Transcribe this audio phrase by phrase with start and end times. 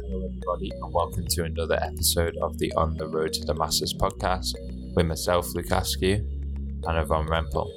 [0.00, 4.54] Hello, everybody, and welcome to another episode of the On the Road to Damascus podcast
[4.94, 6.14] with myself, Luke Askew,
[6.84, 7.68] and Yvonne Rempel.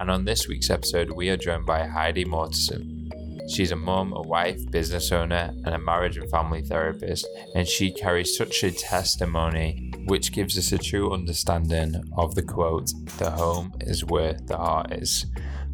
[0.00, 3.10] And on this week's episode, we are joined by Heidi Mortenson.
[3.48, 7.92] She's a mum, a wife, business owner, and a marriage and family therapist, and she
[7.92, 13.72] carries such a testimony which gives us a true understanding of the quote, The home
[13.80, 15.26] is where the heart is.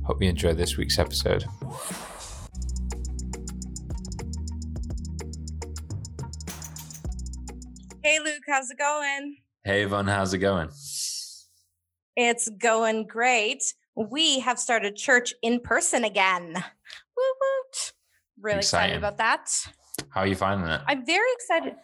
[0.04, 1.44] Hope you enjoy this week's episode.
[8.58, 9.36] How's it going?
[9.62, 10.68] Hey Yvonne, how's it going?
[12.16, 13.62] It's going great.
[13.94, 16.54] We have started church in person again.
[16.54, 17.92] Woo woot.
[18.40, 18.96] Really Exciting.
[18.96, 19.48] excited about that.
[20.08, 20.80] How are you finding it?
[20.88, 21.76] I'm very excited.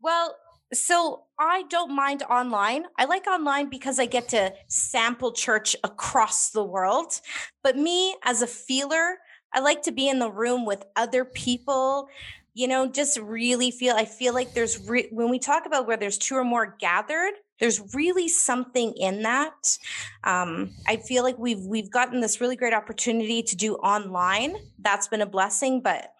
[0.00, 0.36] Well,
[0.72, 2.84] so I don't mind online.
[2.96, 7.20] I like online because I get to sample church across the world.
[7.64, 9.16] But me as a feeler,
[9.52, 12.06] I like to be in the room with other people.
[12.54, 13.96] You know, just really feel.
[13.96, 17.34] I feel like there's re- when we talk about where there's two or more gathered,
[17.58, 19.76] there's really something in that.
[20.22, 24.56] Um, I feel like we've we've gotten this really great opportunity to do online.
[24.78, 26.12] That's been a blessing, but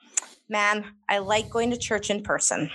[0.48, 2.70] man, I like going to church in person.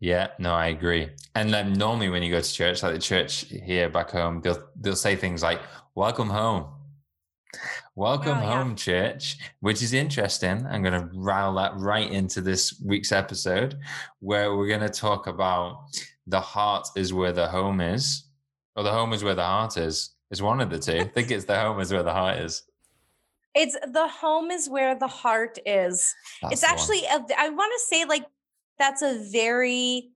[0.00, 1.08] Yeah, no, I agree.
[1.34, 4.62] And then normally when you go to church, like the church here back home, they'll
[4.80, 5.60] they'll say things like
[5.94, 6.75] "Welcome home."
[7.98, 8.62] Welcome Oh, yeah.
[8.62, 10.66] home, church, which is interesting.
[10.66, 13.78] I'm going to rile that right into this week's episode
[14.20, 15.86] where we're going to talk about
[16.26, 18.24] the heart is where the home is,
[18.76, 20.10] or the home is where the heart is.
[20.30, 20.98] It's one of the two.
[21.00, 22.64] I think it's the home is where the heart is.
[23.54, 26.14] It's the home is where the heart is.
[26.42, 28.26] That's it's actually, a, I want to say like
[28.78, 30.10] that's a very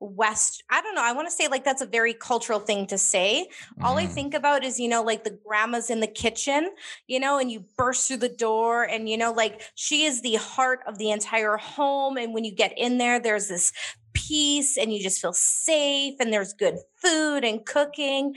[0.00, 1.04] West, I don't know.
[1.04, 3.48] I want to say like that's a very cultural thing to say.
[3.82, 4.12] All I Mhm.
[4.14, 6.70] think about is, you know, like the grandma's in the kitchen,
[7.06, 10.36] you know, and you burst through the door and, you know, like she is the
[10.36, 12.16] heart of the entire home.
[12.16, 13.72] And when you get in there, there's this
[14.14, 18.34] peace and you just feel safe and there's good food and cooking.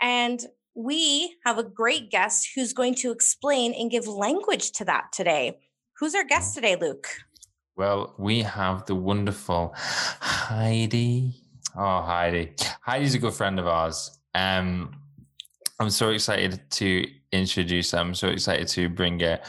[0.00, 0.40] And
[0.74, 5.58] we have a great guest who's going to explain and give language to that today.
[5.98, 7.08] Who's our guest today, Luke?
[7.76, 11.34] Well, we have the wonderful Heidi.
[11.76, 12.54] Oh, Heidi.
[12.80, 14.18] Heidi's a good friend of ours.
[14.34, 14.96] Um,
[15.78, 17.98] I'm so excited to introduce her.
[17.98, 19.42] I'm so excited to bring her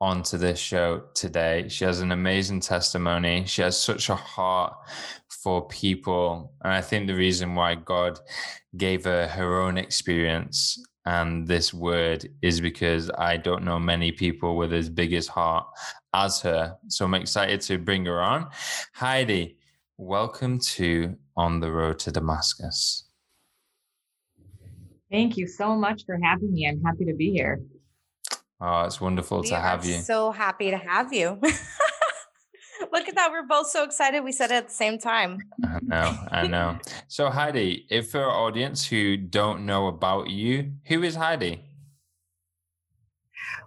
[0.00, 1.68] onto this show today.
[1.68, 3.44] She has an amazing testimony.
[3.46, 4.76] She has such a heart
[5.28, 6.52] for people.
[6.62, 8.20] And I think the reason why God
[8.76, 14.56] gave her her own experience and this word is because I don't know many people
[14.56, 15.66] with as big as heart
[16.14, 16.76] as her.
[16.88, 18.48] So I'm excited to bring her on.
[18.94, 19.56] Heidi,
[19.98, 23.04] welcome to On the Road to Damascus.
[25.10, 26.66] Thank you so much for having me.
[26.66, 27.60] I'm happy to be here.
[28.60, 29.98] Oh, it's wonderful We to have you.
[29.98, 31.38] So happy to have you.
[32.94, 33.32] Look at that.
[33.32, 34.20] We're both so excited.
[34.20, 35.40] We said it at the same time.
[35.64, 36.78] I know, I know.
[37.08, 41.60] So, Heidi, if for our audience who don't know about you, who is Heidi?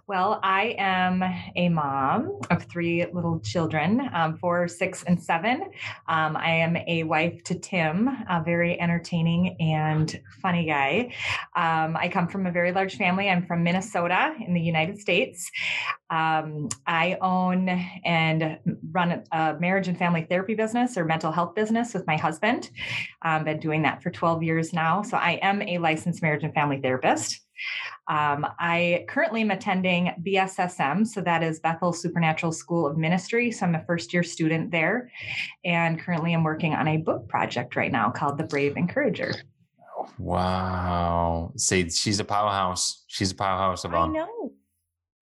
[0.08, 1.22] Well, I am
[1.54, 5.64] a mom of three little children, um, four, six, and seven.
[6.08, 11.12] Um, I am a wife to Tim, a very entertaining and funny guy.
[11.54, 13.28] Um, I come from a very large family.
[13.28, 15.50] I'm from Minnesota in the United States.
[16.08, 18.58] Um, I own and
[18.90, 22.70] run a marriage and family therapy business or mental health business with my husband.
[23.20, 25.02] I've been doing that for 12 years now.
[25.02, 27.42] So I am a licensed marriage and family therapist.
[28.08, 33.50] Um, I currently am attending BSSM, so that is Bethel Supernatural School of Ministry.
[33.50, 35.10] So I'm a first year student there,
[35.64, 39.34] and currently I'm working on a book project right now called The Brave Encourager.
[40.18, 41.52] Wow.
[41.56, 43.04] See, she's a powerhouse.
[43.08, 44.52] She's a powerhouse of I know.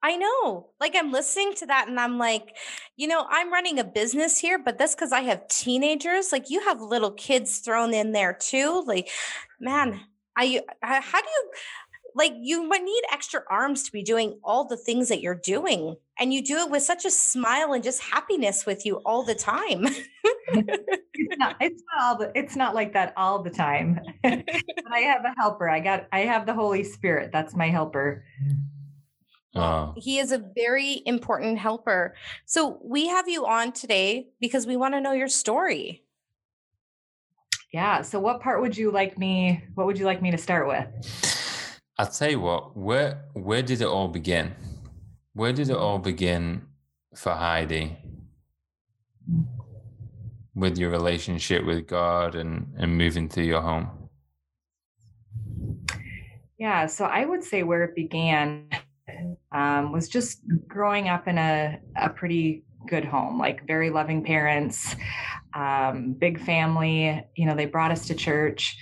[0.03, 0.69] I know.
[0.79, 2.57] Like I'm listening to that and I'm like,
[2.97, 6.31] you know, I'm running a business here, but that's because I have teenagers.
[6.31, 8.85] Like you have little kids thrown in there too.
[8.87, 9.09] Like,
[9.59, 10.01] man,
[10.37, 11.51] I, I how do you
[12.17, 15.97] like you might need extra arms to be doing all the things that you're doing.
[16.19, 19.35] And you do it with such a smile and just happiness with you all the
[19.35, 19.87] time.
[21.19, 24.01] It's not, it's not all the, it's not like that all the time.
[24.23, 24.45] but
[24.93, 25.69] I have a helper.
[25.69, 27.31] I got I have the Holy Spirit.
[27.33, 28.25] That's my helper.
[29.55, 32.15] Oh, He is a very important helper.
[32.45, 36.05] So we have you on today because we want to know your story.
[37.73, 38.03] Yeah.
[38.03, 41.36] So what part would you like me what would you like me to start with?
[41.99, 44.55] I'll tell you what, where where did it all begin?
[45.33, 46.67] Where did it all begin
[47.15, 47.97] for Heidi?
[50.55, 53.91] With your relationship with God and, and moving through your home.
[56.59, 58.69] Yeah, so I would say where it began
[59.53, 64.97] um, was just growing up in a, a pretty good home, like very loving parents,
[65.55, 67.25] um, big family.
[67.35, 68.77] You know, they brought us to church.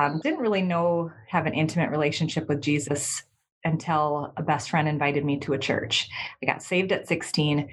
[0.00, 3.22] Um, didn't really know, have an intimate relationship with Jesus
[3.64, 6.08] until a best friend invited me to a church.
[6.42, 7.68] I got saved at 16.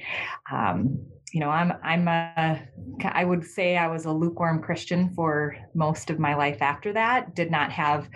[0.52, 2.62] Um, you know, I'm I'm a
[3.06, 7.36] I would say I was a lukewarm Christian for most of my life after that.
[7.36, 8.10] Did not have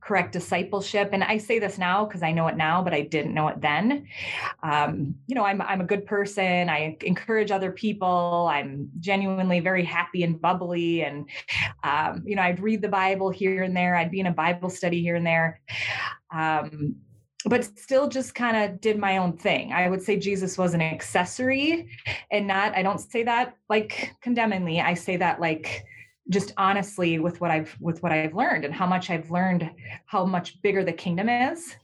[0.00, 3.34] correct discipleship, and I say this now because I know it now, but I didn't
[3.34, 4.06] know it then.
[4.62, 6.68] Um, you know, I'm I'm a good person.
[6.68, 8.48] I encourage other people.
[8.50, 11.28] I'm genuinely very happy and bubbly, and
[11.84, 13.94] um, you know, I'd read the Bible here and there.
[13.94, 15.60] I'd be in a Bible study here and there.
[16.32, 16.96] Um,
[17.46, 19.72] but still just kind of did my own thing.
[19.72, 21.88] I would say Jesus was an accessory
[22.30, 24.80] and not, I don't say that like condemningly.
[24.80, 25.84] I say that like
[26.28, 29.70] just honestly with what I've with what I've learned and how much I've learned
[30.06, 31.76] how much bigger the kingdom is.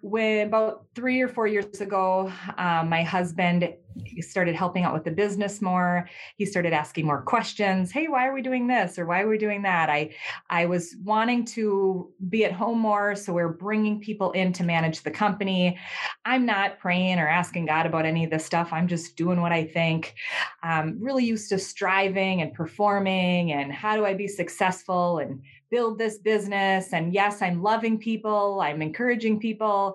[0.00, 3.76] When about three or four years ago, um, my husband
[4.20, 6.08] started helping out with the business more.
[6.36, 7.90] He started asking more questions.
[7.90, 8.98] Hey why are we doing this?
[8.98, 9.90] Or why are we doing that?
[9.90, 10.14] I
[10.50, 15.02] i was wanting to be at home more so we're bringing people in to manage
[15.02, 15.78] the company.
[16.24, 18.68] I'm not praying or asking god about any of this stuff.
[18.72, 20.14] I'm just doing what i think.
[20.62, 25.18] Um, really used to striving and performing and how do i be successful?
[25.18, 29.94] And build this business and yes i'm loving people i'm encouraging people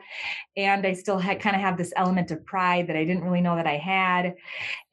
[0.57, 3.41] and i still had kind of have this element of pride that i didn't really
[3.41, 4.35] know that i had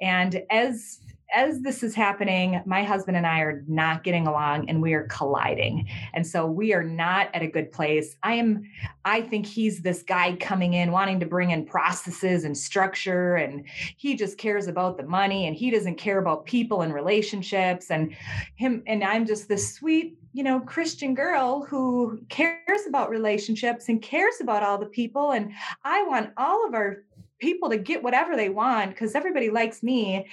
[0.00, 1.00] and as
[1.34, 5.04] as this is happening, my husband and I are not getting along and we are
[5.04, 5.86] colliding.
[6.14, 8.16] And so we are not at a good place.
[8.22, 8.62] I am,
[9.04, 13.66] I think he's this guy coming in wanting to bring in processes and structure, and
[13.98, 17.90] he just cares about the money and he doesn't care about people and relationships.
[17.90, 18.14] And
[18.56, 24.02] him, and I'm just this sweet, you know, Christian girl who cares about relationships and
[24.02, 25.32] cares about all the people.
[25.32, 25.52] And
[25.84, 27.04] I want all of our
[27.38, 30.26] people to get whatever they want because everybody likes me.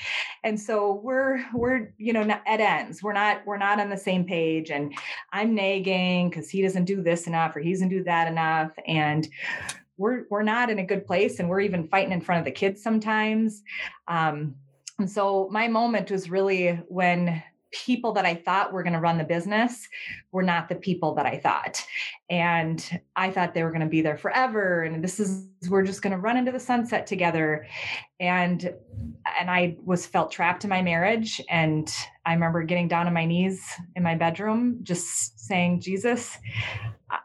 [0.43, 3.03] And so we're we're you know at ends.
[3.03, 4.71] We're not we're not on the same page.
[4.71, 4.93] And
[5.31, 8.71] i'm nagging because he doesn't do this enough or he doesn't do that enough.
[8.87, 9.27] And
[9.97, 12.51] we're we're not in a good place and we're even fighting in front of the
[12.51, 13.61] kids sometimes.
[14.07, 14.55] Um,
[14.97, 17.43] and so my moment was really when
[17.83, 19.87] people that I thought were going to run the business
[20.31, 21.83] were not the people that I thought.
[22.29, 24.83] And I thought they were going to be there forever.
[24.83, 27.67] And this is, we're just going to run into the sunset together.
[28.19, 28.73] And,
[29.39, 31.41] and I was felt trapped in my marriage.
[31.49, 31.93] And
[32.25, 33.61] I remember getting down on my knees
[33.95, 36.37] in my bedroom, just saying, Jesus,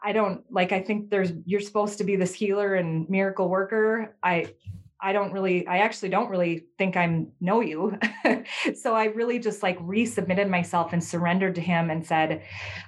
[0.03, 4.15] I don't like, I think there's, you're supposed to be this healer and miracle worker.
[4.21, 4.53] I,
[5.01, 7.97] I don't really, I actually don't really think I know you.
[8.75, 12.43] so I really just like resubmitted myself and surrendered to him and said,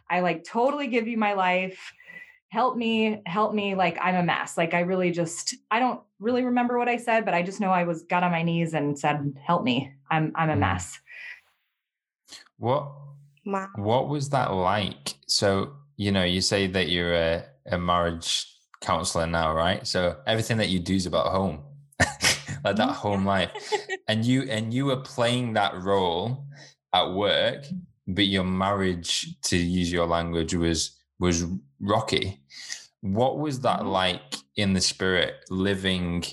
[0.10, 1.92] I like totally give you my life.
[2.50, 3.74] Help me, help me.
[3.74, 4.58] Like I'm a mess.
[4.58, 7.72] Like I really just, I don't really remember what I said, but I just know
[7.72, 9.92] I was got on my knees and said, help me.
[10.12, 10.60] I'm, I'm a mm.
[10.60, 11.00] mess.
[12.58, 12.92] What,
[13.76, 15.16] what was that like?
[15.26, 18.48] So, you know, you say that you're a, a marriage
[18.82, 19.86] counselor now, right?
[19.88, 21.64] So everything that you do is about home
[22.64, 23.52] like that home life.
[24.08, 26.46] And you and you were playing that role
[26.94, 27.66] at work
[28.08, 31.46] but your marriage to use your language was was
[31.80, 32.40] rocky.
[33.02, 33.90] What was that mm-hmm.
[33.90, 36.24] like in the spirit living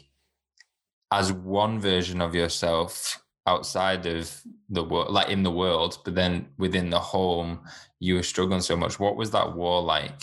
[1.13, 6.47] as one version of yourself outside of the world like in the world but then
[6.59, 7.61] within the home
[7.99, 8.99] you were struggling so much?
[8.99, 10.23] What was that war like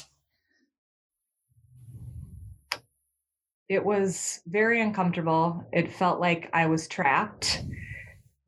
[3.70, 5.64] it was very uncomfortable.
[5.74, 7.64] It felt like I was trapped.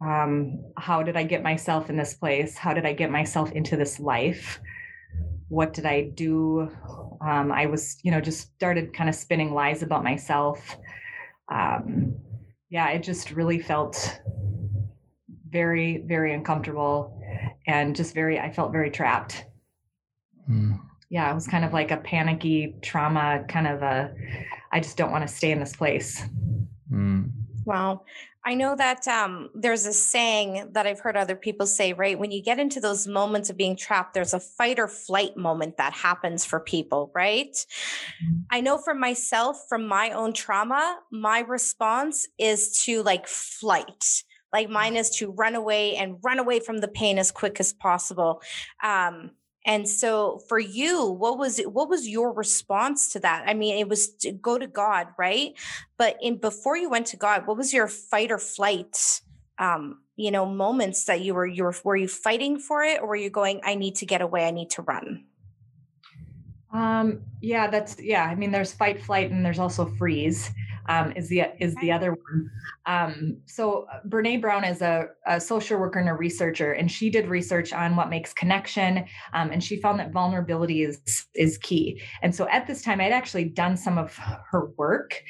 [0.01, 2.57] Um, how did I get myself in this place?
[2.57, 4.61] How did I get myself into this life?
[5.49, 6.69] What did I do?
[7.21, 10.77] Um, I was, you know, just started kind of spinning lies about myself.
[11.51, 12.15] Um,
[12.69, 14.21] yeah, it just really felt
[15.49, 17.19] very, very uncomfortable
[17.67, 19.45] and just very, I felt very trapped.
[20.49, 20.79] Mm.
[21.09, 24.13] Yeah, it was kind of like a panicky trauma, kind of a,
[24.71, 26.21] I just don't want to stay in this place.
[26.91, 27.31] Mm.
[27.65, 28.03] Wow.
[28.45, 32.17] I know that um, there's a saying that I've heard other people say, right?
[32.17, 35.77] When you get into those moments of being trapped, there's a fight or flight moment
[35.77, 37.51] that happens for people, right?
[37.51, 38.39] Mm-hmm.
[38.49, 44.23] I know for myself, from my own trauma, my response is to like flight.
[44.53, 47.73] Like mine is to run away and run away from the pain as quick as
[47.73, 48.41] possible.
[48.81, 49.31] Um,
[49.65, 53.43] and so for you, what was it, what was your response to that?
[53.47, 55.53] I mean, it was to go to God, right?
[55.97, 59.21] But in before you went to God, what was your fight or flight
[59.59, 63.07] um, you know, moments that you were you were were you fighting for it or
[63.07, 65.25] were you going, I need to get away, I need to run?
[66.73, 68.23] Um, yeah, that's yeah.
[68.23, 70.49] I mean, there's fight, flight, and there's also freeze.
[70.89, 72.49] Um, is the is the other one.
[72.87, 77.11] Um, so uh, Brene Brown is a, a, social worker and a researcher, and she
[77.11, 82.01] did research on what makes connection, um, and she found that vulnerability is is key.
[82.23, 85.21] And so at this time, I'd actually done some of her work,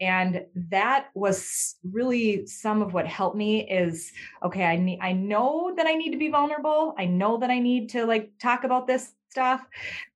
[0.00, 3.68] and that was really some of what helped me.
[3.68, 4.12] Is
[4.44, 6.94] okay, I need I know that I need to be vulnerable.
[6.96, 9.64] I know that I need to like talk about this stuff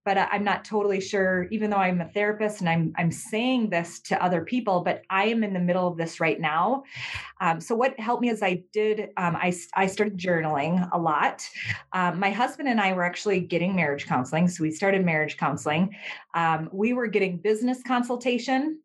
[0.05, 4.01] but i'm not totally sure even though i'm a therapist and i'm i'm saying this
[4.01, 6.83] to other people but i am in the middle of this right now.
[7.41, 11.49] Um, so what helped me is i did um, I, I started journaling a lot.
[11.93, 15.95] Um, my husband and i were actually getting marriage counseling so we started marriage counseling.
[16.35, 18.81] Um, we were getting business consultation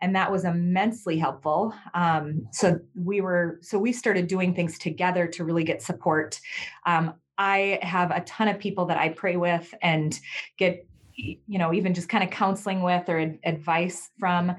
[0.00, 1.74] and that was immensely helpful.
[1.94, 6.38] Um, so we were so we started doing things together to really get support.
[6.84, 10.18] Um, I have a ton of people that I pray with and
[10.58, 14.56] get, you know, even just kind of counseling with or advice from.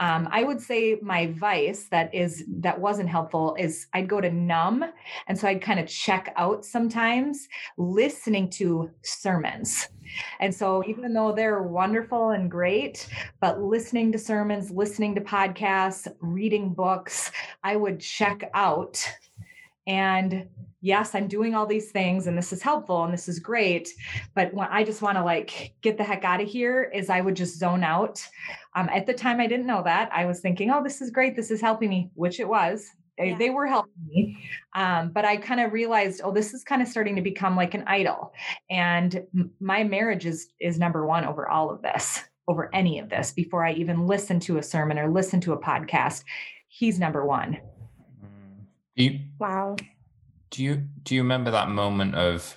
[0.00, 4.30] Um, I would say my vice that is that wasn't helpful is I'd go to
[4.30, 4.84] numb,
[5.26, 9.88] and so I'd kind of check out sometimes listening to sermons.
[10.38, 13.08] And so even though they're wonderful and great,
[13.40, 17.32] but listening to sermons, listening to podcasts, reading books,
[17.64, 19.04] I would check out
[19.88, 20.48] and
[20.80, 23.88] yes, I'm doing all these things and this is helpful and this is great.
[24.34, 27.20] But when I just want to like get the heck out of here, is I
[27.20, 28.24] would just zone out.
[28.74, 30.10] Um, at the time, I didn't know that.
[30.12, 31.34] I was thinking, oh, this is great.
[31.34, 32.90] This is helping me, which it was.
[33.18, 33.36] Yeah.
[33.36, 34.48] They were helping me.
[34.74, 37.74] Um, but I kind of realized, oh, this is kind of starting to become like
[37.74, 38.32] an idol.
[38.70, 43.08] And m- my marriage is is number one over all of this, over any of
[43.08, 46.22] this, before I even listen to a sermon or listen to a podcast.
[46.68, 47.58] He's number one.
[48.94, 49.76] You, wow
[50.50, 52.56] do you do you remember that moment of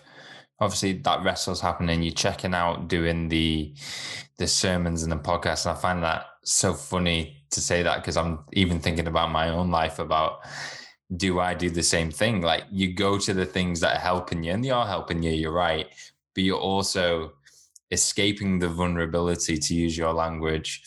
[0.59, 3.73] obviously that wrestle's happening you're checking out doing the
[4.37, 8.17] the sermons and the podcast and i find that so funny to say that because
[8.17, 10.39] i'm even thinking about my own life about
[11.17, 12.41] do i do the same thing?
[12.41, 15.31] Like you go to the things that are helping you and they are helping you
[15.31, 15.87] you're right
[16.33, 17.33] but you're also
[17.91, 20.81] escaping the vulnerability to use your language.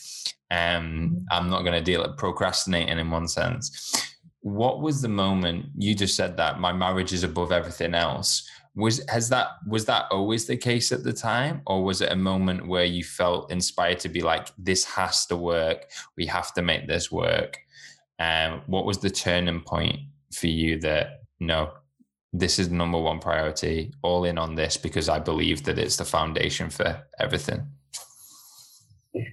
[0.49, 1.15] Um mm-hmm.
[1.29, 4.14] i'm not going to deal with procrastinating in one sense
[4.45, 8.47] what was the moment you just said that my marriage is above everything else?
[8.75, 11.63] Was has that was that always the case at the time?
[11.65, 15.35] Or was it a moment where you felt inspired to be like this has to
[15.35, 15.89] work.
[16.15, 17.57] We have to make this work.
[18.19, 19.97] And um, what was the turning point
[20.31, 21.71] for you that no
[22.31, 23.93] this is number one priority.
[24.03, 27.65] All in on this because i believe that it's the foundation for everything.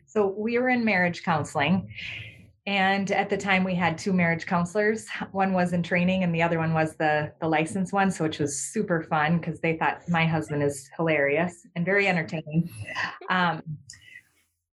[0.06, 1.92] So we were in marriage counseling
[2.66, 6.42] and at the time we had two marriage counselors one was in training and the
[6.42, 10.00] other one was the the licensed one so which was super fun because they thought
[10.08, 12.70] my husband is hilarious and very entertaining
[13.30, 13.62] um,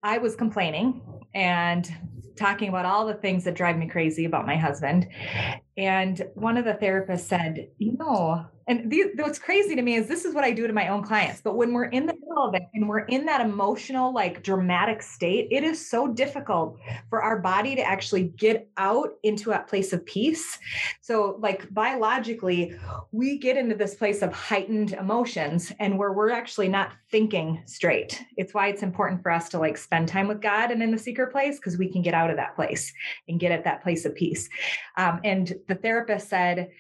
[0.03, 1.03] i was complaining
[1.35, 1.93] and
[2.37, 5.09] talking about all the things that drive me crazy about my husband
[5.77, 10.07] and one of the therapists said you know and the, what's crazy to me is
[10.07, 11.41] this is what I do to my own clients.
[11.41, 15.03] But when we're in the middle of it and we're in that emotional, like dramatic
[15.03, 19.93] state, it is so difficult for our body to actually get out into a place
[19.93, 20.59] of peace.
[21.01, 22.75] So, like biologically,
[23.11, 28.23] we get into this place of heightened emotions and where we're actually not thinking straight.
[28.37, 30.99] It's why it's important for us to like spend time with God and in the
[30.99, 32.93] secret place because we can get out of that place
[33.29, 34.49] and get at that place of peace.
[34.97, 36.71] Um, and the therapist said,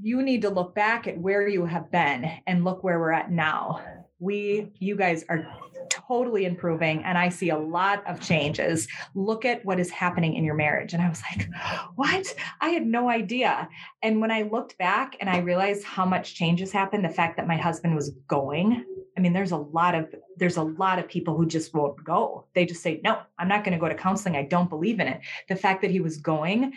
[0.00, 3.32] you need to look back at where you have been and look where we're at
[3.32, 3.82] now.
[4.20, 5.46] We, you guys are
[5.90, 8.88] totally improving, and I see a lot of changes.
[9.14, 10.92] Look at what is happening in your marriage.
[10.94, 11.48] And I was like,
[11.94, 12.34] what?
[12.60, 13.68] I had no idea.
[14.02, 17.46] And when I looked back and I realized how much changes happened, the fact that
[17.46, 18.84] my husband was going
[19.18, 22.44] I mean, there's a lot of there's a lot of people who just won't go.
[22.54, 24.36] They just say, "No, I'm not going to go to counseling.
[24.36, 26.72] I don't believe in it." The fact that he was going,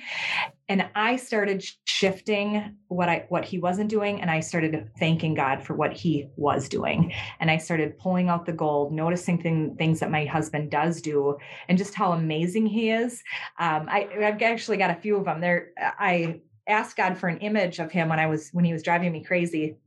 [0.67, 5.61] and I started shifting what I what he wasn't doing, and I started thanking God
[5.61, 9.99] for what he was doing, and I started pulling out the gold, noticing thing, things
[9.99, 11.37] that my husband does do,
[11.69, 13.21] and just how amazing he is.
[13.59, 15.41] Um, I, I've actually got a few of them.
[15.41, 18.81] There, I asked God for an image of him when I was when he was
[18.81, 19.77] driving me crazy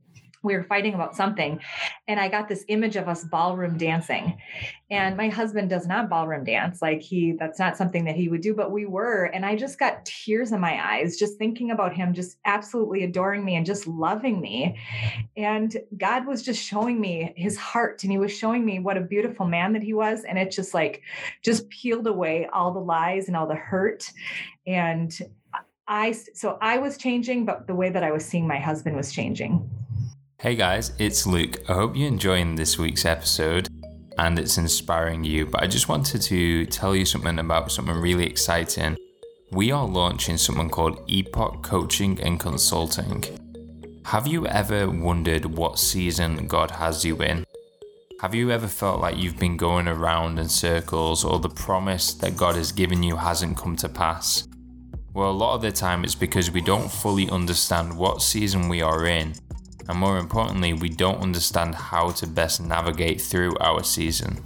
[0.45, 1.59] we were fighting about something
[2.07, 4.37] and i got this image of us ballroom dancing.
[4.91, 8.41] And my husband does not ballroom dance like he that's not something that he would
[8.41, 11.93] do but we were and i just got tears in my eyes just thinking about
[11.93, 14.77] him just absolutely adoring me and just loving me.
[15.35, 19.01] And god was just showing me his heart and he was showing me what a
[19.01, 21.01] beautiful man that he was and it just like
[21.41, 24.11] just peeled away all the lies and all the hurt.
[24.67, 25.17] And
[25.87, 29.11] I so I was changing, but the way that I was seeing my husband was
[29.11, 29.69] changing.
[30.45, 31.59] Hey guys, it's Luke.
[31.67, 33.67] I hope you're enjoying this week's episode.
[34.19, 35.47] and it's inspiring you.
[35.47, 38.95] But I just wanted to tell you something about something really exciting.
[39.49, 43.23] We are launching something called Epoch Coaching and Consulting.
[44.05, 47.43] Have you ever wondered what season God has you in?
[48.21, 52.37] Have you ever felt like you've been going around in circles or the promise that
[52.37, 54.47] God has given you hasn't come to pass?
[55.11, 58.83] Well, a lot of the time it's because we don't fully understand what season we
[58.83, 59.33] are in,
[59.87, 64.39] and more importantly, we don't understand how to best navigate through our season.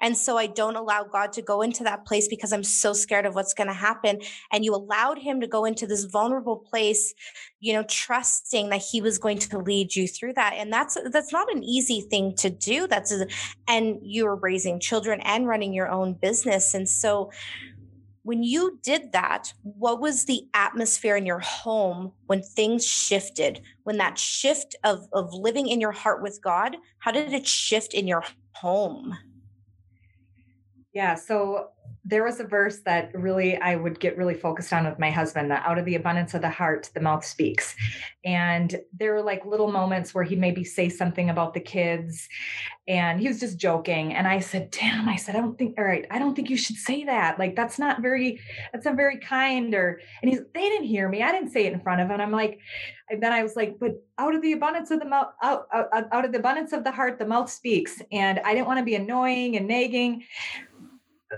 [0.00, 3.26] And so I don't allow God to go into that place because I'm so scared
[3.26, 4.20] of what's going to happen.
[4.52, 7.14] And you allowed him to go into this vulnerable place,
[7.60, 10.54] you know, trusting that he was going to lead you through that.
[10.56, 12.86] And that's that's not an easy thing to do.
[12.86, 13.26] That's a,
[13.66, 16.74] and you were raising children and running your own business.
[16.74, 17.30] And so
[18.28, 23.62] when you did that, what was the atmosphere in your home when things shifted?
[23.84, 27.94] When that shift of, of living in your heart with God, how did it shift
[27.94, 29.16] in your home?
[30.98, 31.14] Yeah.
[31.14, 31.68] So
[32.04, 35.48] there was a verse that really I would get really focused on with my husband
[35.52, 37.76] that out of the abundance of the heart, the mouth speaks.
[38.24, 42.28] And there were like little moments where he'd maybe say something about the kids
[42.88, 44.14] and he was just joking.
[44.14, 46.56] And I said, damn, I said, I don't think, all right, I don't think you
[46.56, 47.38] should say that.
[47.38, 48.40] Like, that's not very,
[48.72, 49.74] that's not very kind.
[49.74, 51.22] Or, and he's, they didn't hear me.
[51.22, 52.20] I didn't say it in front of him.
[52.20, 52.58] I'm like,
[53.10, 55.88] and then I was like, but out of the abundance of the mouth, out, out,
[56.12, 58.00] out of the abundance of the heart, the mouth speaks.
[58.10, 60.24] And I didn't want to be annoying and nagging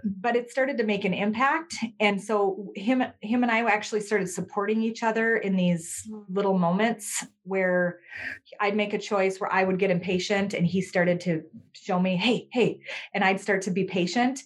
[0.05, 1.75] but it started to make an impact.
[1.99, 7.25] And so him him and i actually started supporting each other in these little moments
[7.45, 8.01] where
[8.61, 12.17] i'd make a choice where i would get impatient and he started to show me
[12.17, 12.81] hey hey
[13.15, 14.43] and i'd start to be patient.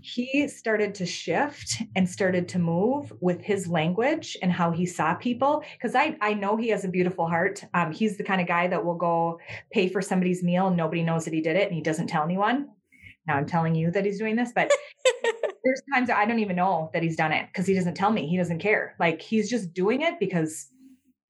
[0.00, 5.14] He started to shift and started to move with his language and how he saw
[5.14, 7.62] people because I, I know he has a beautiful heart.
[7.74, 9.38] Um, he's the kind of guy that will go
[9.70, 12.24] pay for somebody's meal and nobody knows that he did it and he doesn't tell
[12.24, 12.70] anyone
[13.26, 14.70] now I'm telling you that he's doing this, but
[15.64, 18.26] there's times I don't even know that he's done it because he doesn't tell me.
[18.26, 18.96] He doesn't care.
[18.98, 20.68] Like he's just doing it because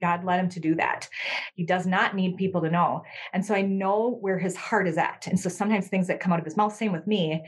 [0.00, 1.08] God led him to do that.
[1.54, 3.04] He does not need people to know.
[3.32, 5.26] And so I know where his heart is at.
[5.28, 7.44] And so sometimes things that come out of his mouth, same with me.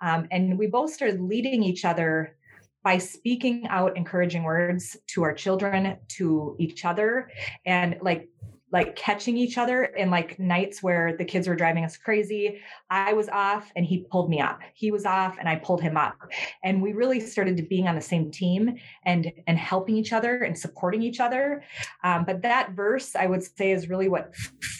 [0.00, 2.36] Um, and we both started leading each other
[2.82, 7.30] by speaking out encouraging words to our children, to each other,
[7.66, 8.30] and like
[8.72, 12.60] like catching each other in like nights where the kids were driving us crazy.
[12.88, 14.60] I was off and he pulled me up.
[14.74, 16.16] He was off and I pulled him up.
[16.62, 20.42] And we really started to being on the same team and and helping each other
[20.42, 21.62] and supporting each other.
[22.04, 24.34] Um, but that verse, I would say, is really what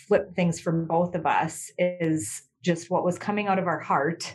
[0.06, 1.70] flipped things for both of us.
[1.78, 4.34] Is just what was coming out of our heart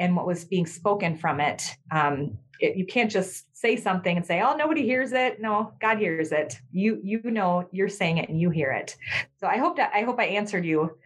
[0.00, 1.62] and what was being spoken from it.
[1.92, 5.96] Um, it, you can't just say something and say, "Oh, nobody hears it." No, God
[5.98, 6.60] hears it.
[6.72, 8.96] You you know you're saying it and you hear it.
[9.40, 10.96] So I hope that I hope I answered you.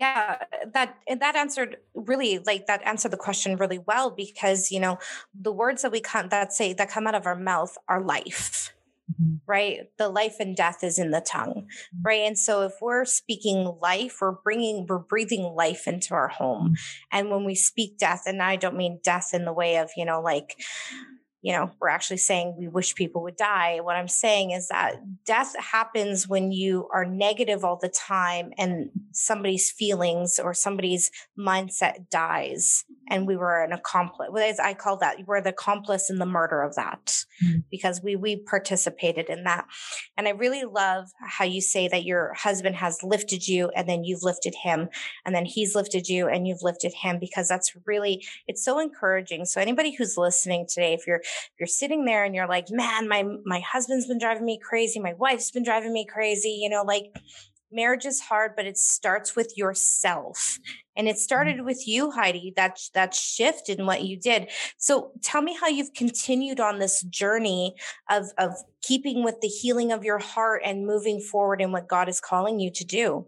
[0.00, 0.38] Yeah,
[0.72, 4.98] that that answered really like that answered the question really well because you know
[5.38, 8.72] the words that we come that say that come out of our mouth are life
[9.10, 9.36] mm-hmm.
[9.46, 9.90] right?
[9.98, 12.02] The life and death is in the tongue, mm-hmm.
[12.02, 12.22] right?
[12.22, 16.70] And so if we're speaking life, we're bringing, we're breathing life into our home.
[16.70, 17.18] Mm-hmm.
[17.18, 20.04] And when we speak death, and I don't mean death in the way of, you
[20.04, 20.56] know, like,
[21.42, 23.80] you know, we're actually saying we wish people would die.
[23.80, 28.90] What I'm saying is that death happens when you are negative all the time and
[29.12, 32.84] somebody's feelings or somebody's mindset dies.
[33.10, 34.58] And we were an accomplice.
[34.58, 37.58] I call that we're the accomplice in the murder of that mm-hmm.
[37.70, 39.66] because we we participated in that.
[40.16, 44.04] And I really love how you say that your husband has lifted you and then
[44.04, 44.88] you've lifted him
[45.26, 49.44] and then he's lifted you and you've lifted him because that's really it's so encouraging.
[49.44, 53.08] So anybody who's listening today, if you're if you're sitting there and you're like, man,
[53.08, 56.82] my my husband's been driving me crazy, my wife's been driving me crazy, you know,
[56.82, 57.12] like
[57.72, 60.58] marriage is hard, but it starts with yourself.
[60.96, 61.64] And it started mm.
[61.64, 64.48] with you, Heidi, that, that shift in what you did.
[64.76, 67.74] So tell me how you've continued on this journey
[68.10, 68.52] of, of
[68.82, 72.60] keeping with the healing of your heart and moving forward in what God is calling
[72.60, 73.26] you to do.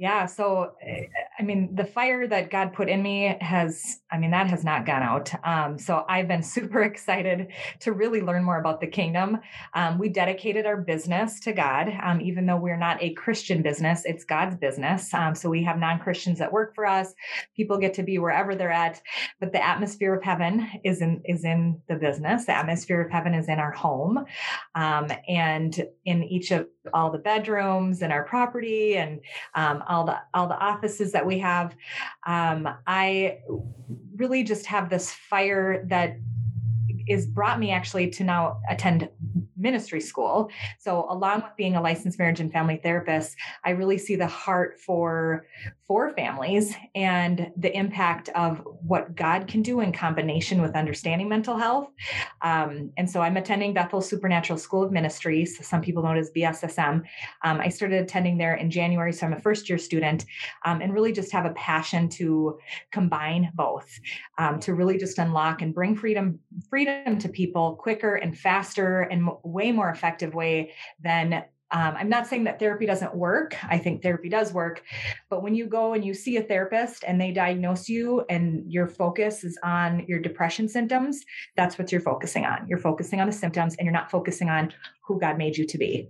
[0.00, 0.24] Yeah.
[0.24, 1.08] So, eh,
[1.38, 4.86] I mean, the fire that God put in me has, I mean, that has not
[4.86, 5.30] gone out.
[5.44, 7.48] Um, so I've been super excited
[7.80, 9.40] to really learn more about the kingdom.
[9.74, 14.06] Um, we dedicated our business to God, um, even though we're not a Christian business,
[14.06, 15.12] it's God's business.
[15.12, 17.12] Um, so we have non Christians that work for us.
[17.54, 19.02] People get to be wherever they're at,
[19.38, 22.46] but the atmosphere of heaven is in is in the business.
[22.46, 24.24] The atmosphere of heaven is in our home,
[24.74, 29.20] um, and in each of all the bedrooms in our property and
[29.54, 31.74] um, all the all the offices that we have.
[32.26, 33.38] Um, I
[34.16, 36.16] really just have this fire that
[37.06, 39.08] is brought me actually to now attend
[39.60, 40.50] ministry school.
[40.78, 44.80] So along with being a licensed marriage and family therapist, I really see the heart
[44.80, 45.46] for
[45.86, 51.58] for families and the impact of what God can do in combination with understanding mental
[51.58, 51.88] health.
[52.42, 55.66] Um, and so I'm attending Bethel Supernatural School of Ministries.
[55.66, 57.02] Some people know it as BSSM.
[57.42, 60.26] Um, I started attending there in January, so I'm a first year student,
[60.64, 62.58] um, and really just have a passion to
[62.92, 63.90] combine both,
[64.38, 69.28] um, to really just unlock and bring freedom freedom to people quicker and faster and
[69.52, 73.56] way more effective way than um, I'm not saying that therapy doesn't work.
[73.62, 74.82] I think therapy does work.
[75.28, 78.88] But when you go and you see a therapist and they diagnose you and your
[78.88, 81.24] focus is on your depression symptoms,
[81.56, 82.66] that's what you're focusing on.
[82.66, 84.72] You're focusing on the symptoms and you're not focusing on
[85.06, 86.08] who God made you to be.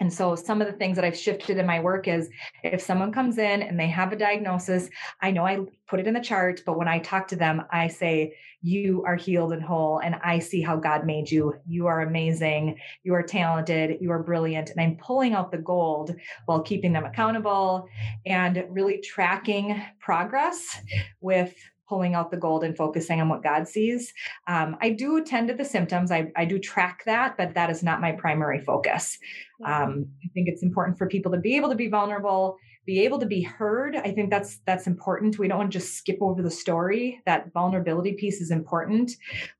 [0.00, 2.30] And so, some of the things that I've shifted in my work is
[2.64, 4.88] if someone comes in and they have a diagnosis,
[5.20, 7.88] I know I put it in the chart, but when I talk to them, I
[7.88, 11.54] say, You are healed and whole, and I see how God made you.
[11.68, 12.78] You are amazing.
[13.02, 13.98] You are talented.
[14.00, 14.70] You are brilliant.
[14.70, 17.86] And I'm pulling out the gold while keeping them accountable
[18.24, 20.80] and really tracking progress
[21.20, 21.54] with
[21.90, 24.14] pulling out the gold and focusing on what God sees.
[24.46, 26.12] Um, I do attend to the symptoms.
[26.12, 29.18] I, I do track that, but that is not my primary focus.
[29.66, 33.18] Um, I think it's important for people to be able to be vulnerable, be able
[33.18, 33.96] to be heard.
[33.96, 35.38] I think that's that's important.
[35.38, 37.20] We don't want to just skip over the story.
[37.26, 39.10] That vulnerability piece is important,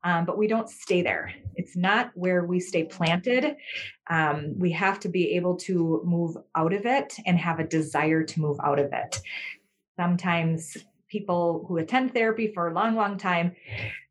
[0.03, 1.33] um, but we don't stay there.
[1.55, 3.57] It's not where we stay planted.
[4.09, 8.23] Um, we have to be able to move out of it and have a desire
[8.23, 9.21] to move out of it.
[9.99, 10.77] Sometimes
[11.11, 13.53] people who attend therapy for a long, long time,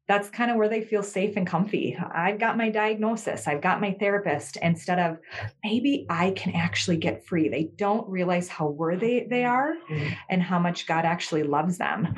[0.07, 1.97] that's kind of where they feel safe and comfy.
[1.97, 5.19] I've got my diagnosis, I've got my therapist, instead of
[5.65, 7.49] maybe I can actually get free.
[7.49, 10.13] They don't realize how worthy they are mm-hmm.
[10.29, 12.09] and how much God actually loves them.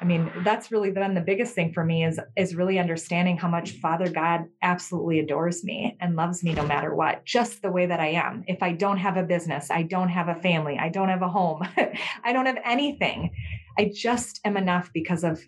[0.00, 3.48] I mean, that's really been the biggest thing for me is is really understanding how
[3.48, 7.86] much Father God absolutely adores me and loves me no matter what, just the way
[7.86, 8.44] that I am.
[8.46, 11.28] If I don't have a business, I don't have a family, I don't have a
[11.28, 11.62] home,
[12.24, 13.30] I don't have anything.
[13.78, 15.40] I just am enough because of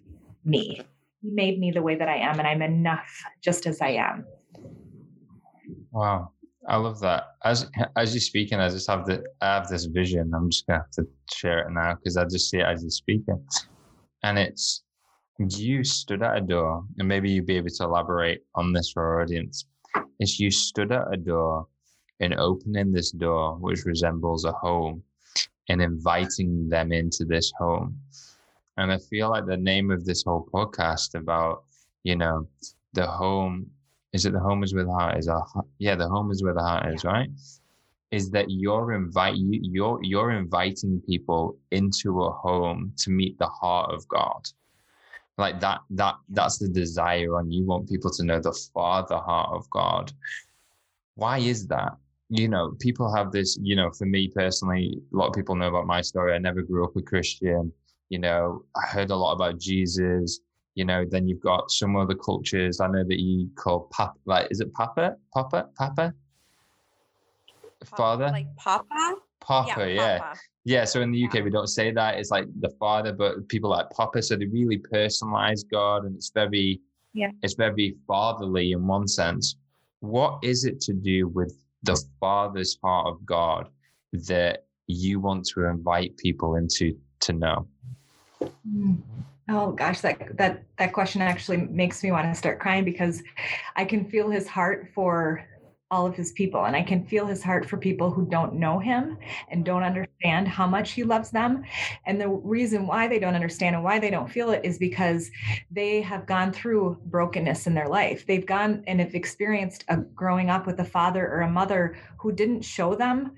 [0.45, 0.81] me.
[1.21, 3.11] He made me the way that I am, and I'm enough
[3.43, 4.25] just as I am.
[5.91, 6.31] Wow.
[6.69, 7.25] I love that.
[7.45, 10.31] As as you're speaking, I just have the I have this vision.
[10.35, 12.91] I'm just gonna have to share it now because I just see it as you're
[12.91, 13.45] speaking.
[14.23, 14.83] And it's
[15.39, 19.03] you stood at a door, and maybe you'd be able to elaborate on this for
[19.03, 19.67] our audience.
[20.19, 21.67] It's you stood at a door
[22.21, 25.03] and opening this door, which resembles a home,
[25.71, 27.97] and inviting them into this home.
[28.77, 31.63] And I feel like the name of this whole podcast about,
[32.03, 32.49] you know,
[32.93, 33.71] the home
[34.13, 35.29] is it the home is where the heart is?
[35.29, 35.47] Our,
[35.79, 37.31] yeah, the home is where the heart is, right?
[38.11, 43.47] Is that you're invite you you're you're inviting people into a home to meet the
[43.47, 44.43] heart of God.
[45.39, 49.51] Like that that that's the desire and you want people to know the father heart
[49.53, 50.13] of God.
[51.15, 51.93] Why is that?
[52.31, 55.69] You know, people have this, you know, for me personally, a lot of people know
[55.69, 56.33] about my story.
[56.33, 57.73] I never grew up a Christian.
[58.09, 60.41] You know, I heard a lot about Jesus.
[60.77, 64.47] You know then you've got some other cultures i know that you call papa like
[64.53, 65.17] is it papa?
[65.35, 65.69] Papa?
[65.77, 66.15] Papa?
[67.97, 68.29] Father?
[68.29, 69.17] like papa?
[69.41, 70.41] Papa yeah, Papa.
[70.65, 72.19] yeah so in the uk we don't say that.
[72.19, 76.31] It's like the father but people like papa so they really personalize god and it's
[76.31, 76.81] very
[77.15, 77.33] Yeah.
[77.43, 79.57] it's very fatherly in one sense.
[79.99, 83.69] What is it to do with the father's heart of god
[84.13, 87.67] that you want to invite people into to know
[88.69, 88.99] Mm.
[89.49, 93.23] Oh gosh, that that that question actually makes me want to start crying because
[93.75, 95.45] I can feel his heart for
[95.91, 96.65] all of his people.
[96.65, 100.49] And i can feel his heart for people who don't know him and don't understand
[100.49, 101.65] how much he loves them.
[102.07, 105.31] And the reason why they don't understand and why they don't feel it is because
[105.71, 108.27] they have gone through brokenness in their life.
[108.27, 112.33] They've gone and have experienced a growing up with a father or a mother who
[112.33, 113.33] didn't show them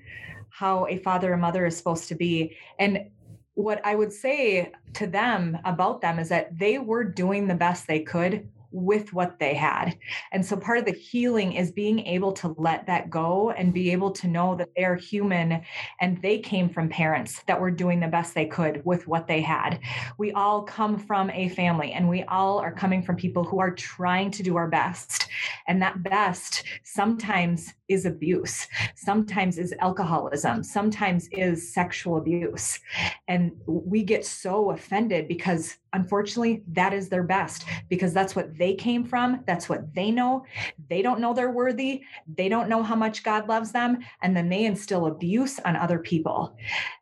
[0.49, 2.55] how a father or mother is supposed to be.
[2.77, 3.09] And
[3.55, 7.85] what i would say to them about them is that they were doing the best
[7.85, 9.97] they could with what they had.
[10.31, 13.91] And so part of the healing is being able to let that go and be
[13.91, 15.61] able to know that they're human
[16.01, 19.41] and they came from parents that were doing the best they could with what they
[19.41, 19.79] had.
[20.17, 23.71] We all come from a family and we all are coming from people who are
[23.71, 25.27] trying to do our best.
[25.67, 32.79] And that best sometimes is abuse, sometimes is alcoholism, sometimes is sexual abuse.
[33.27, 38.73] And we get so offended because unfortunately that is their best because that's what they
[38.73, 40.43] came from that's what they know
[40.89, 42.01] they don't know they're worthy
[42.35, 45.99] they don't know how much god loves them and then they instill abuse on other
[45.99, 46.55] people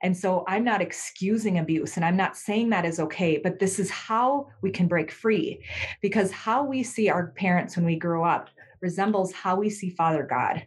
[0.03, 3.79] and so i'm not excusing abuse and i'm not saying that is okay but this
[3.79, 5.63] is how we can break free
[6.01, 8.49] because how we see our parents when we grow up
[8.81, 10.63] resembles how we see father god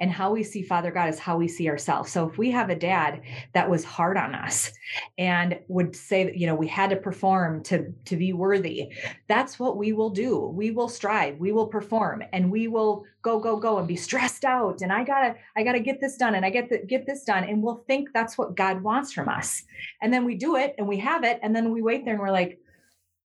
[0.00, 2.10] and how we see Father God is how we see ourselves.
[2.10, 3.20] So if we have a dad
[3.52, 4.72] that was hard on us
[5.18, 8.88] and would say that, you know, we had to perform to, to be worthy,
[9.28, 10.38] that's what we will do.
[10.38, 14.44] We will strive, we will perform, and we will go, go, go and be stressed
[14.44, 14.80] out.
[14.80, 17.44] And I gotta, I gotta get this done and I get the, get this done.
[17.44, 19.62] And we'll think that's what God wants from us.
[20.00, 21.38] And then we do it and we have it.
[21.42, 22.58] And then we wait there and we're like,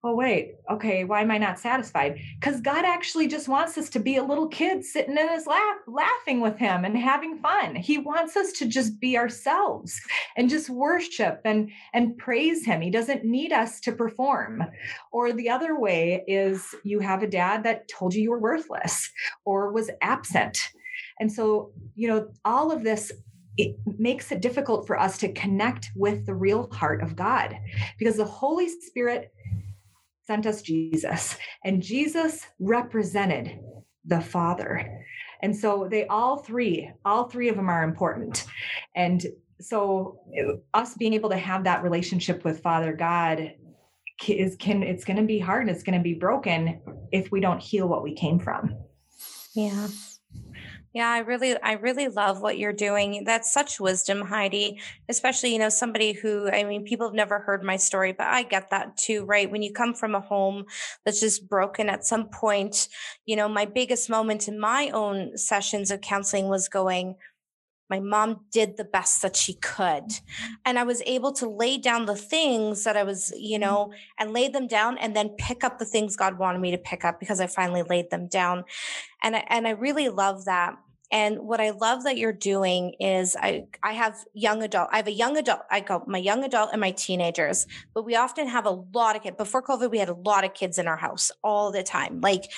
[0.04, 2.18] oh wait okay why am i not satisfied?
[2.40, 5.78] Because god actually just wants us to be a little kid sitting in his lap
[5.86, 7.74] laughing with him and having fun.
[7.74, 10.00] He wants us to just be ourselves
[10.36, 12.80] and just worship and and praise him.
[12.80, 14.64] He doesn't need us to perform.
[15.12, 19.10] Or the other way is you have a dad that told you you were worthless
[19.44, 20.58] or was absent.
[21.20, 23.12] And so you know all of this
[23.56, 27.56] it makes it difficult for us to connect with the real heart of God
[27.98, 29.32] because the Holy Spirit
[30.28, 33.58] sent us Jesus, and Jesus represented
[34.04, 35.02] the Father.
[35.40, 38.44] And so they all three, all three of them are important.
[38.94, 39.24] And
[39.58, 40.20] so
[40.74, 43.54] us being able to have that relationship with Father God
[44.26, 47.40] is can it's going to be hard and it's going to be broken if we
[47.40, 48.76] don't heal what we came from.
[49.54, 49.88] Yeah.
[50.98, 53.22] Yeah, I really, I really love what you're doing.
[53.22, 57.62] That's such wisdom, Heidi, especially, you know, somebody who, I mean, people have never heard
[57.62, 59.48] my story, but I get that too, right?
[59.48, 60.64] When you come from a home
[61.04, 62.88] that's just broken at some point,
[63.26, 67.14] you know, my biggest moment in my own sessions of counseling was going,
[67.88, 70.04] my mom did the best that she could
[70.66, 73.62] and i was able to lay down the things that i was you mm-hmm.
[73.62, 76.76] know and lay them down and then pick up the things god wanted me to
[76.76, 78.62] pick up because i finally laid them down
[79.22, 80.76] and I, and i really love that
[81.10, 84.90] and what I love that you're doing is I I have young adult.
[84.92, 85.60] I have a young adult.
[85.70, 89.22] I go my young adult and my teenagers, but we often have a lot of
[89.22, 89.36] kids.
[89.36, 92.20] Before COVID, we had a lot of kids in our house all the time.
[92.20, 92.52] Like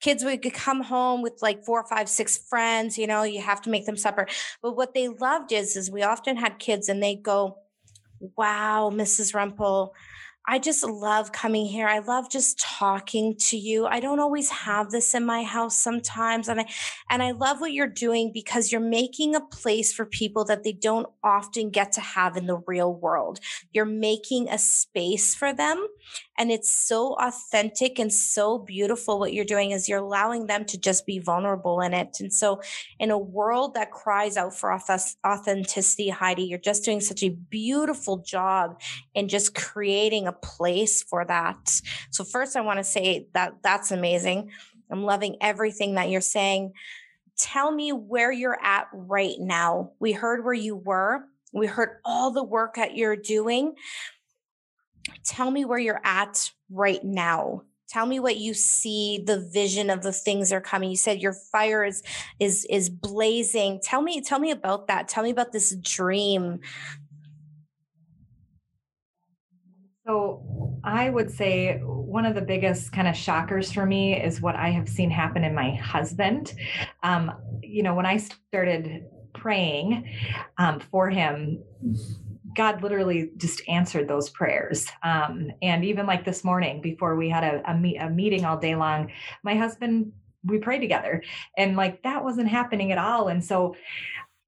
[0.00, 2.98] kids would come home with like four, five, six friends.
[2.98, 4.26] You know, you have to make them supper.
[4.60, 7.58] But what they loved is is we often had kids and they go,
[8.36, 9.34] "Wow, Mrs.
[9.34, 9.90] Rempel."
[10.46, 11.88] I just love coming here.
[11.88, 13.86] I love just talking to you.
[13.86, 16.66] I don't always have this in my house sometimes and I
[17.08, 20.72] and I love what you're doing because you're making a place for people that they
[20.72, 23.40] don't often get to have in the real world.
[23.72, 25.86] You're making a space for them
[26.38, 30.78] and it's so authentic and so beautiful what you're doing is you're allowing them to
[30.78, 32.16] just be vulnerable in it.
[32.20, 32.60] And so
[32.98, 38.18] in a world that cries out for authenticity, Heidi, you're just doing such a beautiful
[38.18, 38.80] job
[39.14, 41.80] in just creating a place for that.
[42.10, 44.50] So first I want to say that that's amazing.
[44.90, 46.72] I'm loving everything that you're saying.
[47.38, 49.92] Tell me where you're at right now.
[49.98, 51.24] We heard where you were.
[51.52, 53.74] We heard all the work that you're doing.
[55.24, 57.62] Tell me where you're at right now.
[57.88, 60.90] Tell me what you see, the vision of the things that are coming.
[60.90, 62.02] You said your fire is
[62.40, 63.80] is is blazing.
[63.82, 65.06] Tell me, tell me about that.
[65.06, 66.60] Tell me about this dream
[70.06, 74.54] So I would say one of the biggest kind of shockers for me is what
[74.54, 76.52] I have seen happen in my husband.
[77.02, 80.06] Um, you know, when I started praying
[80.58, 81.62] um, for him,
[82.54, 84.86] God literally just answered those prayers.
[85.02, 88.74] Um, and even like this morning, before we had a, a, a meeting all day
[88.74, 89.10] long,
[89.42, 90.12] my husband,
[90.44, 91.22] we prayed together
[91.56, 93.28] and like that wasn't happening at all.
[93.28, 93.74] And so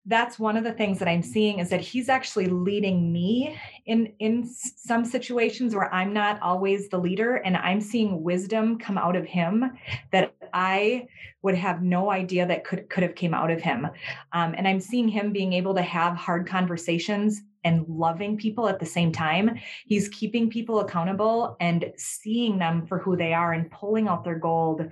[0.08, 4.12] that's one of the things that I'm seeing is that he's actually leading me in
[4.20, 9.16] in some situations where I'm not always the leader and I'm seeing wisdom come out
[9.16, 9.72] of him
[10.12, 11.08] that I
[11.42, 13.88] would have no idea that could could have came out of him.
[14.32, 18.78] Um, and I'm seeing him being able to have hard conversations and loving people at
[18.78, 19.58] the same time.
[19.86, 24.38] He's keeping people accountable and seeing them for who they are and pulling out their
[24.38, 24.88] gold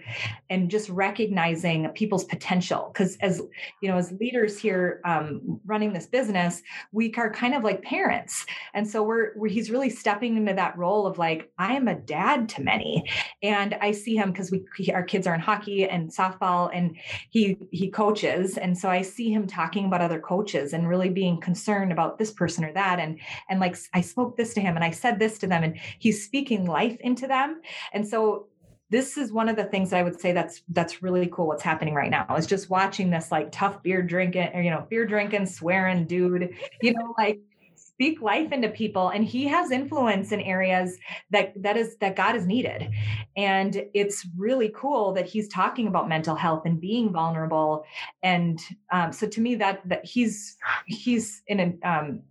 [0.50, 2.90] and just recognizing people's potential.
[2.92, 3.40] Because as
[3.80, 8.44] you know, as leaders here um, running this business, we are kind of like parents,
[8.74, 11.94] and so we're, we're he's really stepping into that role of like I am a
[11.94, 13.08] dad to many,
[13.40, 16.96] and I see him because we our kids are in hockey and softball, and
[17.30, 21.40] he he coaches, and so I see him talking about other coaches and really being
[21.40, 22.98] concerned about this person or that.
[22.98, 25.78] And and like i spoke this to him and i said this to them and
[25.98, 27.60] he's speaking life into them.
[27.92, 28.48] And so
[28.90, 31.46] this is one of the things that I would say that's that's really cool.
[31.46, 34.86] What's happening right now is just watching this like tough beer drinking, or you know,
[34.88, 37.40] beer drinking, swearing dude, you know, like
[37.76, 39.08] speak life into people.
[39.08, 40.98] And he has influence in areas
[41.30, 42.88] that that is that god is needed.
[43.36, 47.84] And it's really cool that he's talking about mental health and being vulnerable.
[48.22, 48.60] And
[48.92, 52.22] um, so to me that that he's he's in an um,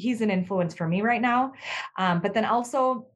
[0.00, 1.52] he's an influence for me right now.
[1.98, 3.06] Um, but then also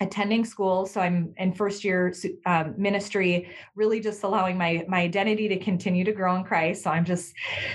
[0.00, 2.12] attending school so i'm in first year
[2.46, 6.82] um, ministry really just allowing my my identity to continue to grow in christ.
[6.82, 7.32] So i'm just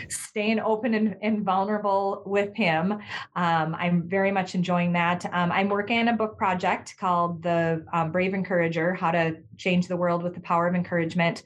[0.09, 2.93] staying open and, and vulnerable with him.
[3.35, 5.25] Um, i'm very much enjoying that.
[5.33, 9.87] Um, i'm working on a book project called the um, brave encourager how to change
[9.87, 11.43] the world with the power of encouragement.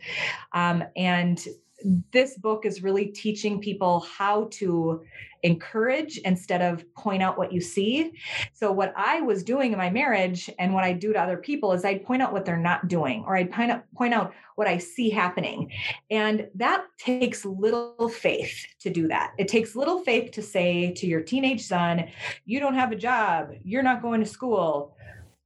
[0.54, 1.46] Um, and
[2.12, 5.04] this book is really teaching people how to
[5.44, 8.14] encourage instead of point out what you see.
[8.54, 11.74] So, what I was doing in my marriage and what I do to other people
[11.74, 14.68] is I'd point out what they're not doing, or I'd point out, point out what
[14.68, 15.72] I see happening.
[16.10, 19.34] And that takes little faith to do that.
[19.38, 22.10] It takes little faith to say to your teenage son,
[22.46, 24.96] You don't have a job, you're not going to school.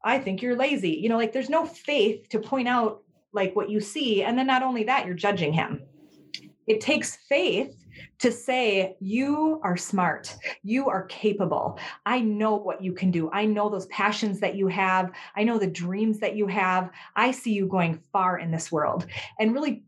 [0.04, 0.92] I think you're lazy.
[0.92, 3.02] You know, like there's no faith to point out
[3.34, 4.24] like what you see.
[4.24, 5.82] And then not only that, you're judging him
[6.68, 7.76] it takes faith
[8.20, 10.36] to say, You are smart.
[10.64, 11.80] You are capable.
[12.06, 13.30] I know what you can do.
[13.32, 15.12] I know those passions that you have.
[15.36, 16.92] I know the dreams that you have.
[17.16, 19.08] I see you going far in this world.
[19.40, 19.84] And really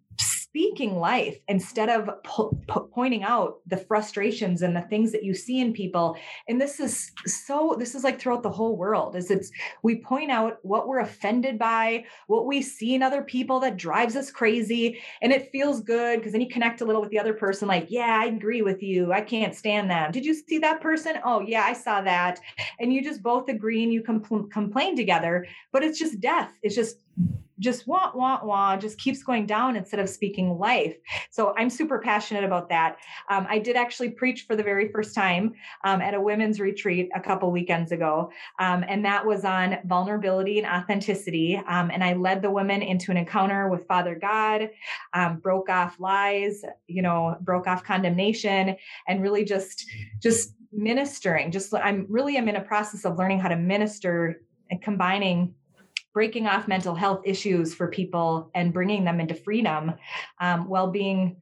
[0.49, 5.31] speaking life instead of po- po- pointing out the frustrations and the things that you
[5.33, 6.17] see in people.
[6.47, 9.51] And this is so this is like throughout the whole world is it's
[9.83, 14.15] we point out what we're offended by what we see in other people that drives
[14.15, 14.99] us crazy.
[15.21, 17.85] And it feels good because then you connect a little with the other person like
[17.89, 19.13] yeah i agree with you.
[19.13, 20.11] I can't stand them.
[20.11, 21.19] Did you see that person?
[21.23, 22.39] Oh yeah i saw that.
[22.79, 26.51] And you just both agree and you compl- complain together but it's just death.
[26.63, 26.97] It's just
[27.59, 30.95] just wah wah wah just keeps going down instead of speaking life.
[31.29, 32.97] So i'm super passionate about that.
[33.29, 35.53] Um, i did actually preach for the very first time
[35.83, 38.31] um, at a women's retreat a couple weekends ago.
[38.59, 41.61] Um, and that was on vulnerability and authenticity.
[41.67, 44.69] Um, and i led the women into an encounter with father god
[45.13, 48.75] um, broke off lies you know broke off condemnation
[49.07, 49.85] and really just
[50.19, 51.51] just ministering.
[51.51, 55.55] Just i'm really I'm in a process of learning how to minister and combining
[56.13, 59.93] breaking off mental health issues for people and bringing them into freedom
[60.39, 61.37] um, while being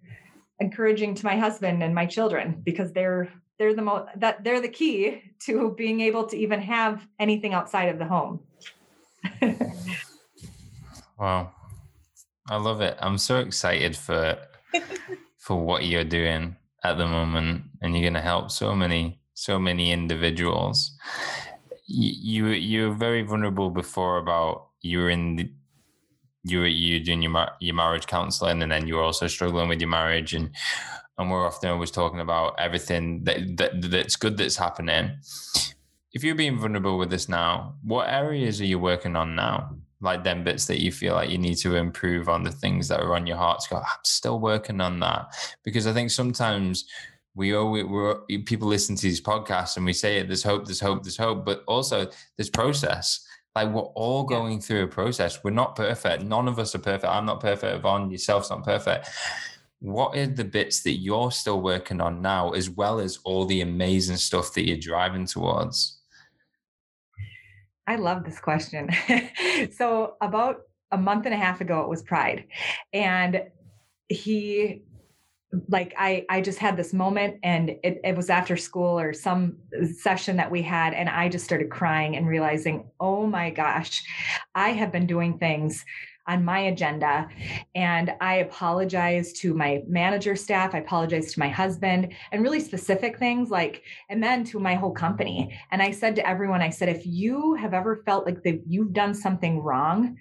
[0.59, 4.67] encouraging to my husband and my children because they're they're the most that they're the
[4.67, 8.39] key to being able to even have anything outside of the home.
[11.17, 11.51] Wow.
[12.47, 12.97] I love it.
[12.99, 14.37] I'm so excited for
[15.37, 19.59] for what you're doing at the moment and you're going to help so many so
[19.59, 20.97] many individuals
[21.87, 25.51] you you were very vulnerable before about you were in the,
[26.43, 29.81] you were you doing your your marriage counseling and then you were also struggling with
[29.81, 30.51] your marriage and
[31.17, 35.17] and we're often always talking about everything that, that that's good that's happening.
[36.13, 39.75] If you're being vulnerable with this now, what areas are you working on now?
[39.99, 42.99] Like them bits that you feel like you need to improve on the things that
[42.99, 43.63] are on your heart.
[43.69, 46.85] Go, I'm still working on that because I think sometimes
[47.37, 50.79] we always we're, people listen to these podcasts and we say it there's hope there's
[50.79, 53.25] hope there's hope but also there's process.
[53.55, 55.43] Like we're all going through a process.
[55.43, 56.23] We're not perfect.
[56.23, 57.05] None of us are perfect.
[57.05, 57.77] I'm not perfect.
[57.77, 59.07] Yvonne yourself's not perfect.
[59.79, 63.61] What are the bits that you're still working on now as well as all the
[63.61, 65.99] amazing stuff that you're driving towards?
[67.85, 68.89] I love this question.
[69.73, 70.57] So about
[70.91, 72.45] a month and a half ago it was pride.
[72.93, 73.41] And
[74.07, 74.83] he
[75.69, 79.57] like I I just had this moment and it, it was after school or some
[79.97, 84.03] session that we had and I just started crying and realizing, oh my gosh,
[84.55, 85.85] I have been doing things
[86.27, 87.27] on my agenda.
[87.73, 90.75] And I apologize to my manager staff.
[90.75, 94.91] I apologize to my husband and really specific things like, and then to my whole
[94.91, 95.57] company.
[95.71, 98.93] And I said to everyone, I said, if you have ever felt like that you've
[98.93, 100.17] done something wrong,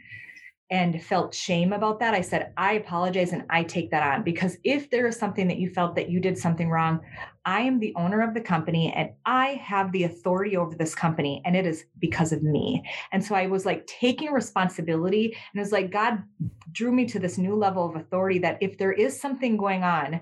[0.70, 4.56] and felt shame about that, I said, I apologize and I take that on because
[4.64, 7.00] if there is something that you felt that you did something wrong,
[7.44, 11.40] I am the owner of the company and I have the authority over this company
[11.44, 12.82] and it is because of me.
[13.12, 16.24] And so I was like taking responsibility and it was like God
[16.72, 20.20] drew me to this new level of authority that if there is something going on,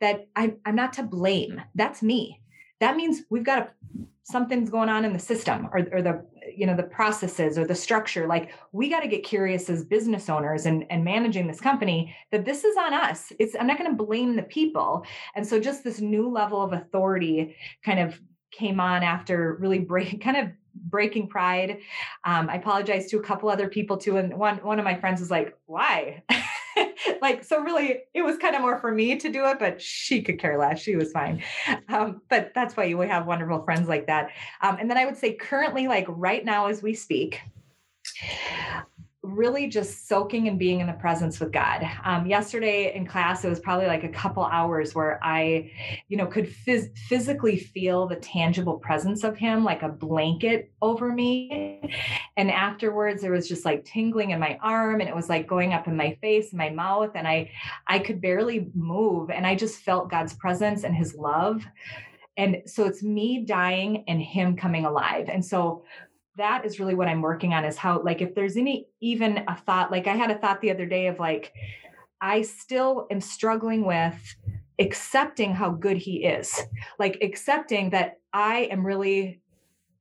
[0.00, 1.60] that I'm, I'm not to blame.
[1.74, 2.40] That's me.
[2.78, 3.70] That means we've got to
[4.24, 6.24] something's going on in the system or, or the
[6.54, 10.28] you know the processes or the structure like we got to get curious as business
[10.28, 13.32] owners and, and managing this company that this is on us.
[13.38, 15.04] It's i'm not going to blame the people.
[15.34, 18.20] And so just this new level of authority kind of
[18.50, 21.78] came on after really break kind of breaking pride.
[22.24, 25.20] Um, i apologize to a couple other people too and one one of my friends
[25.20, 26.22] was like why
[27.22, 30.22] like so really it was kind of more for me to do it but she
[30.22, 31.42] could care less she was fine.
[31.88, 34.30] Um, but that's why we have wonderful friends like that.
[34.60, 37.40] Um, and then i would say currently like right now as we speak
[39.24, 41.82] really just soaking and being in the presence with God.
[42.04, 45.72] Um, yesterday in class, it was probably like a couple hours where I,
[46.08, 51.10] you know, could phys- physically feel the tangible presence of Him like a blanket over
[51.10, 51.80] me.
[52.36, 55.72] And afterwards, there was just like tingling in my arm, and it was like going
[55.72, 57.50] up in my face, my mouth, and I,
[57.86, 61.64] I could barely move, and I just felt God's presence and His love.
[62.36, 65.28] And so it's me dying and Him coming alive.
[65.28, 65.84] And so
[66.36, 69.56] that is really what I'm working on is how, like, if there's any, even a
[69.56, 71.52] thought, like I had a thought the other day of like,
[72.20, 74.36] I still am struggling with
[74.78, 76.60] accepting how good he is,
[76.98, 79.40] like accepting that I am really,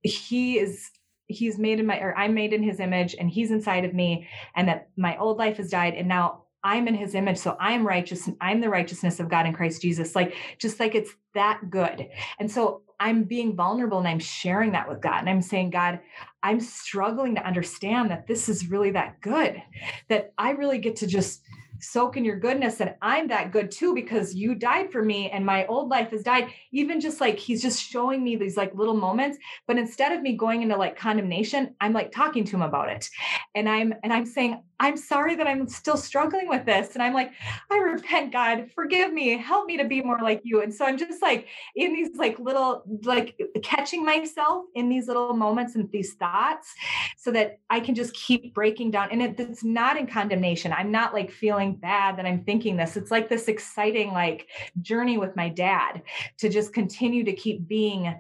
[0.02, 0.90] he is
[1.28, 4.28] he's made in my or I'm made in his image and he's inside of me
[4.56, 7.86] and that my old life has died and now I'm in his image so I'm
[7.86, 11.70] righteous and I'm the righteousness of God in Christ Jesus like just like it's that
[11.70, 12.10] good.
[12.40, 15.20] And so I'm being vulnerable and I'm sharing that with God.
[15.20, 16.00] And I'm saying, God,
[16.42, 19.62] I'm struggling to understand that this is really that good,
[20.10, 21.42] that I really get to just
[21.80, 25.46] soak in your goodness and I'm that good too because you died for me and
[25.46, 26.48] my old life has died.
[26.72, 29.38] Even just like he's just showing me these like little moments.
[29.68, 33.10] But instead of me going into like condemnation, I'm like talking to him about it.
[33.54, 36.94] And I'm and I'm saying, I'm sorry that I'm still struggling with this.
[36.94, 37.32] And I'm like,
[37.72, 40.62] I repent, God, forgive me, help me to be more like you.
[40.62, 45.34] And so I'm just like in these like little, like catching myself in these little
[45.36, 46.76] moments and these thoughts
[47.18, 49.08] so that I can just keep breaking down.
[49.10, 50.74] And it, it's not in condemnation.
[50.74, 52.98] I'm not like feeling bad that I'm thinking this.
[52.98, 54.50] It's like this exciting like
[54.82, 56.02] journey with my dad
[56.40, 58.14] to just continue to keep being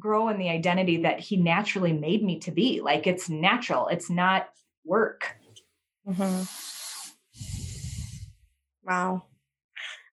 [0.00, 2.80] grow in the identity that he naturally made me to be.
[2.80, 3.86] Like it's natural.
[3.86, 4.48] It's not
[4.84, 5.36] work.
[6.06, 6.42] Mm-hmm.
[8.84, 9.24] Wow.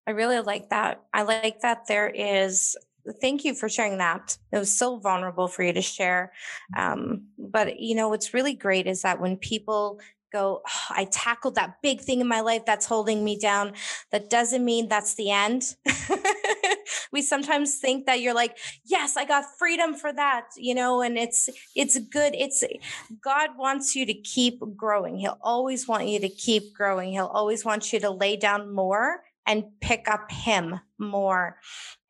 [0.08, 1.04] I really like that.
[1.14, 2.76] I like that there is.
[3.22, 4.38] Thank you for sharing that.
[4.52, 6.32] It was so vulnerable for you to share.
[6.76, 10.00] Um, but you know, what's really great is that when people
[10.32, 13.74] go, oh, I tackled that big thing in my life that's holding me down.
[14.12, 15.76] That doesn't mean that's the end.
[17.12, 21.18] we sometimes think that you're like, yes, I got freedom for that, you know, and
[21.18, 22.36] it's it's good.
[22.36, 22.64] It's
[23.22, 25.18] God wants you to keep growing.
[25.18, 27.12] He'll always want you to keep growing.
[27.12, 31.58] He'll always want you to lay down more and pick up him more.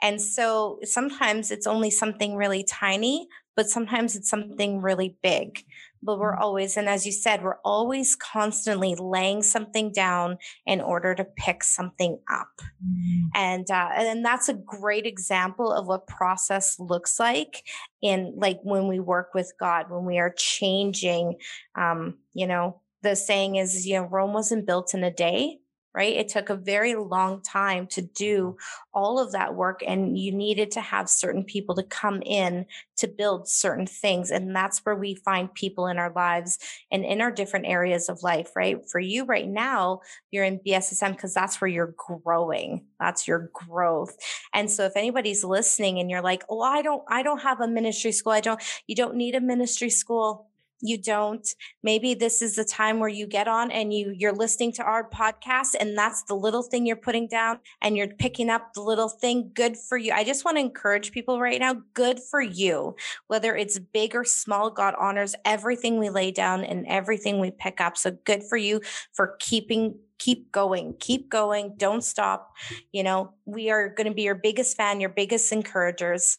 [0.01, 5.63] And so sometimes it's only something really tiny, but sometimes it's something really big
[6.03, 6.43] but we're mm-hmm.
[6.43, 11.63] always and as you said we're always constantly laying something down in order to pick
[11.63, 13.27] something up mm-hmm.
[13.33, 17.63] and uh, and that's a great example of what process looks like
[18.01, 21.35] in like when we work with god when we are changing
[21.75, 25.57] um you know the saying is you know rome wasn't built in a day
[25.95, 26.15] right?
[26.15, 28.13] It took a very long time to mm-hmm.
[28.15, 28.57] do
[28.93, 32.65] all of that work, and you needed to have certain people to come in
[32.97, 34.31] to build certain things.
[34.31, 36.59] And that's where we find people in our lives
[36.91, 38.77] and in our different areas of life, right?
[38.91, 42.85] For you right now, you're in BSSM because that's where you're growing.
[42.99, 44.15] That's your growth.
[44.53, 47.67] And so if anybody's listening and you're like, oh, I don't, I don't have a
[47.67, 50.49] ministry school, I don't, you don't need a ministry school
[50.83, 51.47] you don't
[51.81, 55.09] maybe this is the time where you get on and you you're listening to our
[55.09, 59.09] podcast and that's the little thing you're putting down and you're picking up the little
[59.09, 60.11] thing good for you.
[60.11, 62.95] I just want to encourage people right now good for you.
[63.27, 67.79] Whether it's big or small god honors everything we lay down and everything we pick
[67.81, 67.97] up.
[67.97, 68.81] So good for you
[69.13, 71.73] for keeping keep going keep going.
[71.77, 72.53] Don't stop.
[72.91, 76.37] You know we are going to be your biggest fan your biggest encouragers.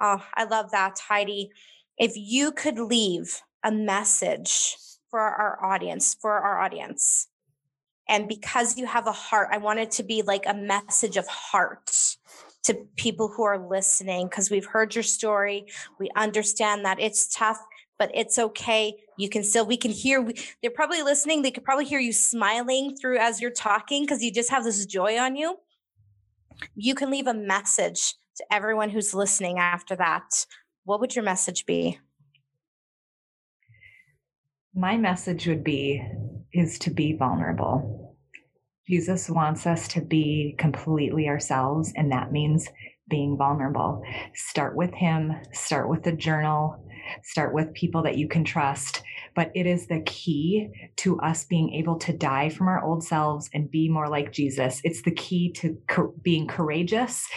[0.00, 1.50] Oh i love that heidi.
[1.98, 4.76] If you could leave a message
[5.10, 7.26] for our audience, for our audience.
[8.08, 11.26] And because you have a heart, I want it to be like a message of
[11.26, 11.90] heart
[12.62, 15.66] to people who are listening because we've heard your story.
[15.98, 17.58] We understand that it's tough,
[17.98, 18.94] but it's okay.
[19.18, 20.24] You can still, we can hear,
[20.62, 21.42] they're probably listening.
[21.42, 24.86] They could probably hear you smiling through as you're talking because you just have this
[24.86, 25.56] joy on you.
[26.76, 30.46] You can leave a message to everyone who's listening after that.
[30.84, 31.98] What would your message be?
[34.78, 36.02] My message would be
[36.52, 38.14] is to be vulnerable.
[38.86, 42.68] Jesus wants us to be completely ourselves, and that means
[43.08, 44.02] being vulnerable.
[44.34, 46.86] Start with Him, start with the journal,
[47.22, 49.02] start with people that you can trust.
[49.36, 53.48] But it is the key to us being able to die from our old selves
[53.54, 54.80] and be more like Jesus.
[54.82, 57.28] It's the key to co- being courageous.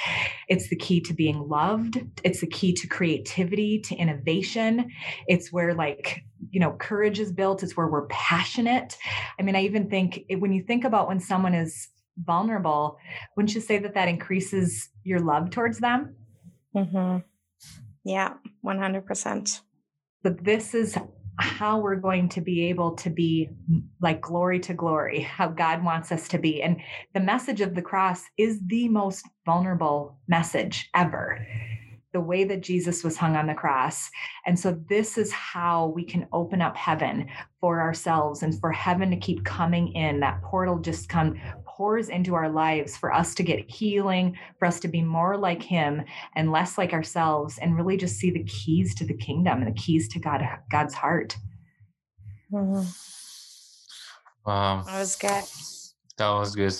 [0.48, 2.02] It's the key to being loved.
[2.24, 4.90] It's the key to creativity, to innovation.
[5.28, 7.62] It's where, like, you know, courage is built.
[7.62, 8.98] It's where we're passionate.
[9.38, 12.98] I mean, I even think when you think about when someone is vulnerable,
[13.36, 16.16] wouldn't you say that that increases your love towards them?
[16.76, 17.18] Mm-hmm.
[18.06, 18.34] Yeah,
[18.66, 19.62] 100%.
[20.24, 20.98] But this is
[21.40, 25.84] how we're going to be able to be mm, like glory to glory, how God
[25.84, 26.62] wants us to be.
[26.62, 26.78] And
[27.14, 31.46] the message of the cross is the most vulnerable message ever
[32.12, 34.10] the way that Jesus was hung on the cross.
[34.46, 37.28] And so, this is how we can open up heaven
[37.62, 40.20] for ourselves and for heaven to keep coming in.
[40.20, 41.40] That portal just come
[41.80, 45.64] pours into our lives for us to get healing, for us to be more like
[45.64, 46.04] Him
[46.36, 49.80] and less like ourselves, and really just see the keys to the kingdom and the
[49.80, 51.38] keys to God, God's heart.
[52.52, 52.84] Mm-hmm.
[54.46, 55.44] Wow, that was good.
[56.18, 56.74] That was good.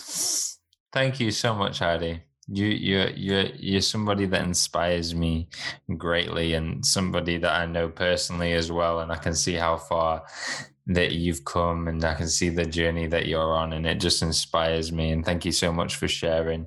[0.92, 2.20] Thank you so much, Heidi
[2.52, 5.48] you you're you're you're somebody that inspires me
[5.96, 10.24] greatly and somebody that I know personally as well and I can see how far
[10.90, 14.22] that you've come and I can see the journey that you're on and it just
[14.22, 16.66] inspires me and thank you so much for sharing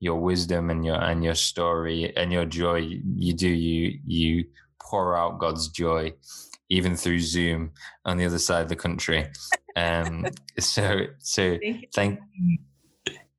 [0.00, 2.76] your wisdom and your and your story and your joy
[3.16, 4.44] you do you you
[4.80, 6.12] pour out God's joy
[6.68, 7.72] even through Zoom
[8.04, 9.26] on the other side of the country
[9.76, 10.26] um
[10.58, 11.58] so so
[11.94, 12.18] thank,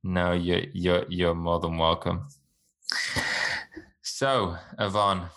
[0.04, 2.28] no, you're you're you're more than welcome.
[4.02, 5.30] So, Yvonne,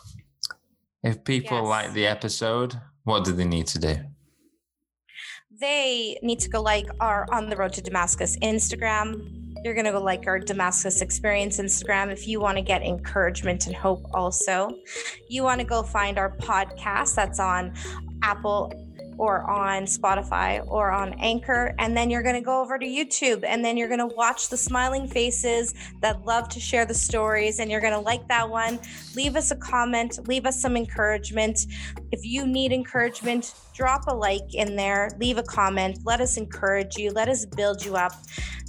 [1.01, 1.67] if people yes.
[1.67, 2.75] like the episode,
[3.05, 3.95] what do they need to do?
[5.60, 9.28] They need to go like our On the Road to Damascus Instagram.
[9.64, 13.66] You're going to go like our Damascus Experience Instagram if you want to get encouragement
[13.66, 14.70] and hope also.
[15.30, 17.74] You want to go find our podcast that's on
[18.22, 18.72] Apple
[19.18, 21.74] or on Spotify or on Anchor.
[21.80, 24.49] And then you're going to go over to YouTube and then you're going to watch
[24.49, 27.59] the smiling faces that love to share the stories.
[27.59, 28.80] And you're going to like that one.
[29.15, 31.68] Leave us a comment, leave us some encouragement.
[32.11, 36.97] If you need encouragement, drop a like in there, leave a comment, let us encourage
[36.97, 38.13] you, let us build you up.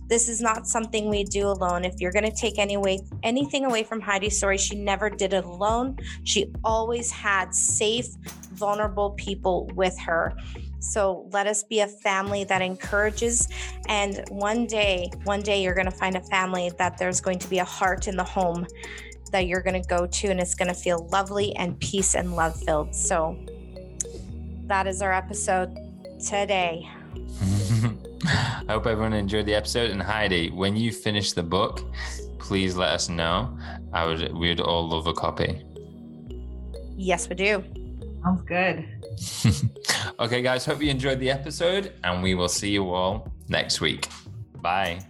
[0.08, 1.84] This is not something we do alone.
[1.84, 5.34] If you're going to take any way, anything away from Heidi's story, she never did
[5.34, 5.98] it alone.
[6.24, 8.06] She always had safe,
[8.52, 10.34] vulnerable people with her.
[10.80, 13.48] So let us be a family that encourages.
[13.88, 17.48] And one day, one day, you're going to find a family that there's going to
[17.48, 18.66] be a heart in the home
[19.32, 22.34] that you're going to go to, and it's going to feel lovely and peace and
[22.34, 22.94] love filled.
[22.94, 23.38] So
[24.66, 25.76] that is our episode
[26.24, 26.88] today.
[28.26, 29.90] I hope everyone enjoyed the episode.
[29.90, 31.84] And Heidi, when you finish the book,
[32.38, 33.56] please let us know.
[33.92, 35.64] I would we would all love a copy.
[36.96, 37.64] Yes, we do.
[38.22, 38.84] Sounds good.
[40.20, 44.08] okay, guys, hope you enjoyed the episode, and we will see you all next week.
[44.60, 45.07] Bye.